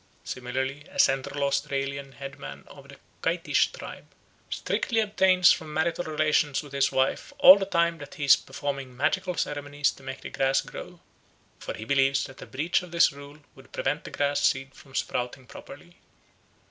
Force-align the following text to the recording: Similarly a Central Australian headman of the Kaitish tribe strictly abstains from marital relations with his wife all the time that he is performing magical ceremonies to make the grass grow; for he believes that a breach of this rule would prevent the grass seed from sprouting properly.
Similarly 0.23 0.85
a 0.89 0.97
Central 0.97 1.43
Australian 1.43 2.13
headman 2.13 2.63
of 2.65 2.87
the 2.89 2.97
Kaitish 3.21 3.71
tribe 3.71 4.07
strictly 4.49 4.99
abstains 4.99 5.51
from 5.51 5.71
marital 5.71 6.05
relations 6.05 6.63
with 6.63 6.73
his 6.73 6.91
wife 6.91 7.31
all 7.37 7.59
the 7.59 7.67
time 7.67 7.99
that 7.99 8.15
he 8.15 8.23
is 8.25 8.35
performing 8.35 8.97
magical 8.97 9.35
ceremonies 9.35 9.91
to 9.91 10.01
make 10.01 10.21
the 10.21 10.31
grass 10.31 10.61
grow; 10.61 11.01
for 11.59 11.75
he 11.75 11.85
believes 11.85 12.23
that 12.23 12.41
a 12.41 12.47
breach 12.47 12.81
of 12.81 12.89
this 12.89 13.11
rule 13.11 13.43
would 13.53 13.71
prevent 13.71 14.03
the 14.03 14.09
grass 14.09 14.41
seed 14.43 14.73
from 14.73 14.95
sprouting 14.95 15.45
properly. 15.45 15.97